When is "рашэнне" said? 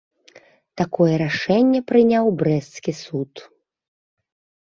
1.23-1.81